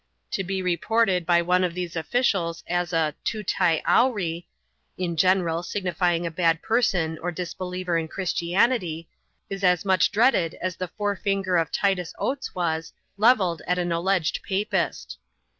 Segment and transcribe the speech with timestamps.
[0.31, 4.47] To be reported by one of these officials as a" Tootai Owree"
[4.97, 9.07] (in general, signifying a bad* person or disbeliever in Christianity)
[9.47, 14.41] is as much dreaded as the forefinger of Titus Gates was, levelled at an alleged
[14.41, 15.19] papist.